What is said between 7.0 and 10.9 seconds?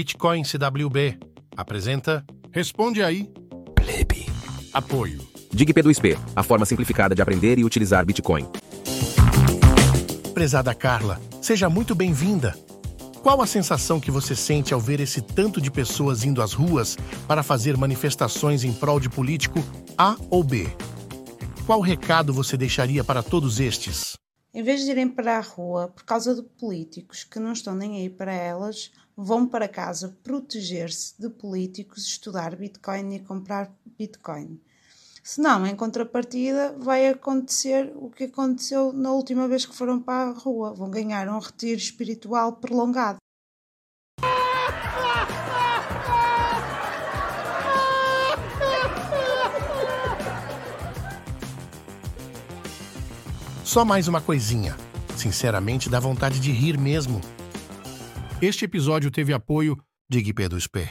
de aprender e utilizar Bitcoin. Prezada